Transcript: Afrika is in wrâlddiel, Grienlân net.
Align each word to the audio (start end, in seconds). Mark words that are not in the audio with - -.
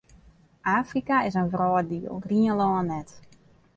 Afrika 0.79 1.15
is 1.27 1.35
in 1.41 1.47
wrâlddiel, 1.53 2.15
Grienlân 2.25 2.85
net. 2.91 3.09